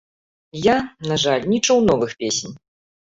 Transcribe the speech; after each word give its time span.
Я, 0.67 0.77
на 1.11 1.19
жаль, 1.25 1.45
не 1.51 1.59
чуў 1.67 1.85
новых 1.93 2.17
песень. 2.25 2.55